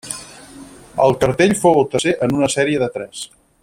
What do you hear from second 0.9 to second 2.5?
El cartell fou el tercer en